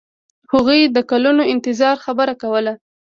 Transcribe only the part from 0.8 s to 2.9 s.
د کلونو انتظار خبره کوله.